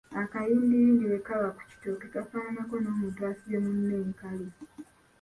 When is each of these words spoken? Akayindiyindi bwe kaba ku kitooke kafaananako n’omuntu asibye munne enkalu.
Akayindiyindi 0.21 1.03
bwe 1.09 1.19
kaba 1.27 1.47
ku 1.55 1.61
kitooke 1.69 2.05
kafaananako 2.13 2.75
n’omuntu 2.79 3.19
asibye 3.29 3.57
munne 3.63 3.95
enkalu. 4.03 4.47